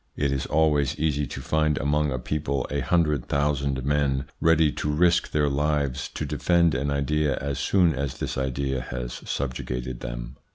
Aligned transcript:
It 0.15 0.31
is 0.31 0.47
always 0.47 0.97
easy 0.99 1.27
to 1.27 1.41
find 1.41 1.77
among 1.77 2.11
a 2.11 2.17
people 2.17 2.65
a 2.71 2.79
hundred 2.79 3.27
thousand 3.29 3.85
men 3.85 4.25
ready 4.39 4.71
to 4.71 4.89
risk 4.89 5.29
their 5.29 5.47
lives 5.47 6.09
to 6.15 6.25
defend 6.25 6.73
an 6.73 6.89
idea 6.89 7.37
as 7.37 7.59
soon 7.59 7.93
as 7.93 8.17
this 8.17 8.35
idea 8.35 8.81
has 8.81 9.21
subjugated 9.29 9.99
them. 9.99 10.37